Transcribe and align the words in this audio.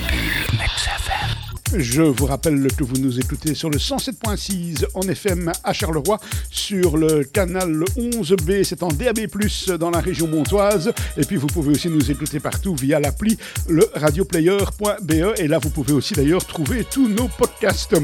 Mix 0.00 0.86
FM. 0.86 1.57
Je 1.76 2.00
vous 2.02 2.24
rappelle 2.24 2.66
que 2.72 2.82
vous 2.82 2.96
nous 2.96 3.20
écoutez 3.20 3.54
sur 3.54 3.68
le 3.68 3.76
107.6 3.76 4.86
en 4.94 5.02
FM 5.02 5.52
à 5.62 5.72
Charleroi, 5.74 6.18
sur 6.50 6.96
le 6.96 7.24
canal 7.24 7.84
11B, 7.96 8.64
c'est 8.64 8.82
en 8.82 8.88
DAB+, 8.88 9.26
dans 9.78 9.90
la 9.90 10.00
région 10.00 10.28
montoise. 10.28 10.92
Et 11.18 11.22
puis 11.22 11.36
vous 11.36 11.46
pouvez 11.46 11.72
aussi 11.72 11.90
nous 11.90 12.10
écouter 12.10 12.40
partout 12.40 12.74
via 12.74 13.00
l'appli 13.00 13.36
le 13.68 13.86
radioplayer.be. 13.94 15.12
Et 15.36 15.46
là, 15.46 15.58
vous 15.58 15.68
pouvez 15.68 15.92
aussi 15.92 16.14
d'ailleurs 16.14 16.46
trouver 16.46 16.84
tous 16.84 17.06
nos 17.06 17.28
podcasts. 17.28 17.96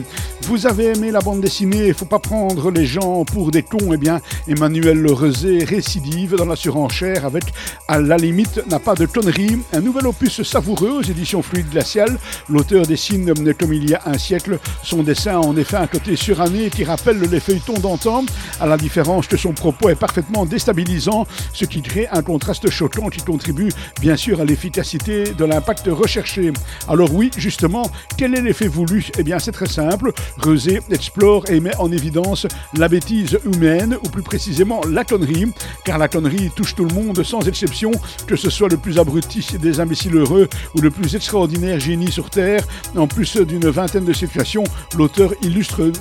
Vous 0.43 0.67
avez 0.67 0.87
aimé 0.89 1.11
la 1.11 1.21
bande 1.21 1.41
dessinée, 1.41 1.89
il 1.89 1.95
faut 1.95 2.05
pas 2.05 2.19
prendre 2.19 2.71
les 2.71 2.85
gens 2.85 3.25
pour 3.25 3.51
des 3.51 3.63
cons. 3.63 3.93
Eh 3.95 3.97
bien, 3.97 4.21
Emmanuel 4.47 4.99
Le 4.99 5.13
récidive 5.13 6.37
dans 6.37 6.47
la 6.47 6.57
surenchère 6.57 7.25
avec 7.25 7.45
À 7.89 7.99
la 7.99 8.19
limite 8.19 8.61
n'a 8.69 8.79
pas 8.79 8.95
de 8.95 9.07
conneries, 9.07 9.59
un 9.73 9.81
nouvel 9.81 10.07
opus 10.07 10.43
savoureux 10.43 10.99
aux 10.99 11.03
éditions 11.03 11.41
Fluide 11.41 11.71
Glacial. 11.71 12.19
L'auteur 12.51 12.87
dessine 12.87 13.33
comme 13.59 13.73
il 13.73 13.89
y 13.89 13.95
a 13.95 14.03
un 14.07 14.19
siècle. 14.19 14.59
Son 14.83 15.03
dessin 15.03 15.37
a 15.37 15.39
en 15.39 15.57
effet 15.57 15.77
un 15.77 15.87
côté 15.87 16.17
suranné 16.17 16.71
qui 16.71 16.85
rappelle 16.85 17.21
les 17.21 17.41
feuilletons 17.41 17.79
d'antan, 17.79 18.25
à 18.61 18.67
la 18.67 18.77
différence 18.77 19.27
que 19.27 19.37
son 19.37 19.53
propos 19.53 19.89
est 19.89 19.95
parfaitement 19.95 20.47
déstabilisant, 20.47 21.27
ce 21.53 21.65
qui 21.65 21.83
crée 21.83 22.09
un 22.11 22.23
contraste 22.23 22.71
choquant 22.71 23.09
qui 23.09 23.23
contribue 23.23 23.71
bien 24.01 24.17
sûr 24.17 24.41
à 24.41 24.45
l'efficacité 24.45 25.33
de 25.33 25.45
l'impact 25.45 25.89
recherché. 25.89 26.53
Alors 26.89 27.13
oui, 27.13 27.31
justement, 27.37 27.91
quel 28.17 28.35
est 28.35 28.43
l'effet 28.43 28.69
voulu? 28.69 29.07
Eh 29.19 29.23
bien 29.23 29.39
c'est 29.39 29.53
très 29.53 29.69
simple. 29.69 30.13
Rosé 30.43 30.81
explore 30.91 31.45
et 31.49 31.61
met 31.61 31.77
en 31.77 31.91
évidence 31.91 32.47
la 32.77 32.89
bêtise 32.89 33.39
humaine, 33.45 33.97
ou 34.05 34.09
plus 34.09 34.23
précisément 34.23 34.81
la 34.89 35.05
connerie, 35.05 35.47
car 35.85 35.99
la 35.99 36.09
connerie 36.09 36.51
touche 36.55 36.75
tout 36.75 36.85
le 36.85 36.95
monde 36.95 37.23
sans 37.23 37.47
exception, 37.49 37.93
que 38.27 38.37
ce 38.37 38.51
soit 38.51 38.69
le 38.69 38.77
plus 38.77 38.99
abruti 38.99 39.47
des 39.61 39.81
imbéciles 39.81 40.17
heureux 40.17 40.49
ou 40.75 40.81
le 40.81 40.91
plus 40.91 41.15
extraordinaire 41.17 41.81
génie 41.81 42.11
sur 42.11 42.31
Terre. 42.31 42.65
En 42.97 43.07
plus 43.07 43.37
d'une 43.45 43.69
vingtaine 43.69 44.05
de 44.05 44.13
situations, 44.13 44.65
l'auteur 44.97 45.33
illustre 45.43 45.93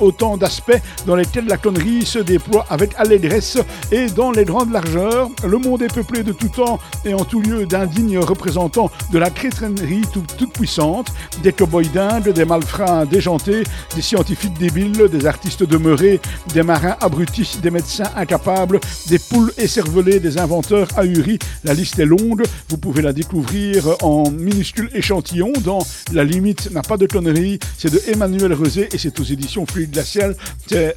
autant 0.00 0.36
d'aspects 0.36 0.80
dans 1.06 1.16
lesquels 1.16 1.46
la 1.46 1.56
connerie 1.56 2.04
se 2.04 2.18
déploie 2.18 2.66
avec 2.70 2.92
allégresse 2.96 3.58
et 3.90 4.06
dans 4.06 4.30
les 4.30 4.44
grandes 4.44 4.72
largeurs. 4.72 5.28
Le 5.46 5.58
monde 5.58 5.82
est 5.82 5.92
peuplé 5.92 6.22
de 6.22 6.32
tout 6.32 6.48
temps 6.48 6.78
et 7.04 7.14
en 7.14 7.24
tout 7.24 7.40
lieu 7.40 7.66
d'indignes 7.66 8.18
représentants 8.18 8.90
de 9.12 9.18
la 9.18 9.30
crétinerie 9.30 10.02
toute 10.12 10.52
puissante, 10.52 11.08
des 11.42 11.52
cow-boys 11.52 11.82
d'Inde, 11.92 12.28
des 12.28 12.44
malfrats 12.44 13.06
déjantés, 13.06 13.64
des 13.94 14.02
scientifiques 14.02 14.58
débiles, 14.58 15.08
des 15.10 15.26
artistes 15.26 15.62
demeurés, 15.62 16.20
des 16.52 16.62
marins 16.62 16.96
abrutis, 17.00 17.58
des 17.62 17.70
médecins 17.70 18.10
incapables, 18.16 18.80
des 19.08 19.18
poules 19.18 19.52
écervelées, 19.58 20.20
des 20.20 20.38
inventeurs 20.38 20.88
ahuris. 20.96 21.38
La 21.64 21.74
liste 21.74 21.98
est 21.98 22.06
longue, 22.06 22.42
vous 22.68 22.78
pouvez 22.78 23.02
la 23.02 23.12
découvrir 23.12 23.96
en 24.02 24.30
minuscules 24.30 24.90
échantillons 24.94 25.52
dans 25.64 25.80
La 26.12 26.24
limite 26.24 26.70
pas 26.82 26.96
de 26.96 27.06
conneries. 27.06 27.58
C'est 27.78 27.90
de 27.90 28.00
Emmanuel 28.08 28.52
Rosé 28.52 28.88
et 28.92 28.98
c'est 28.98 29.18
aux 29.20 29.24
éditions 29.24 29.66
Fluide 29.66 29.90
Glacial. 29.90 30.36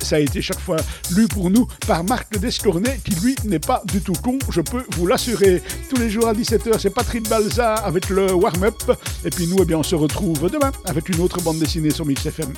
Ça 0.02 0.16
a 0.16 0.20
été 0.20 0.42
chaque 0.42 0.60
fois 0.60 0.78
lu 1.16 1.28
pour 1.28 1.50
nous 1.50 1.68
par 1.88 2.04
Marc 2.04 2.38
Descornet 2.38 3.00
qui 3.04 3.16
lui 3.16 3.36
n'est 3.46 3.60
pas 3.60 3.84
du 3.92 4.02
tout 4.02 4.14
con, 4.14 4.38
je 4.50 4.62
peux 4.62 4.84
vous 4.98 5.08
l'assurer. 5.08 5.62
Tous 5.90 5.98
les 5.98 6.10
jours 6.10 6.28
à 6.28 6.34
17h, 6.34 6.80
c'est 6.80 6.94
Patrick 6.94 7.28
Balza 7.30 7.76
avec 7.76 8.10
le 8.10 8.34
warm-up. 8.34 8.92
Et 9.24 9.30
puis 9.30 9.48
nous, 9.48 9.58
eh 9.62 9.66
bien, 9.66 9.78
on 9.78 9.84
se 9.84 9.96
retrouve 9.96 10.50
demain 10.50 10.72
avec 10.86 11.10
une 11.10 11.20
autre 11.22 11.42
bande 11.42 11.60
dessinée 11.60 11.92
sur 11.92 12.06
Mix 12.06 12.26
FM. 12.26 12.54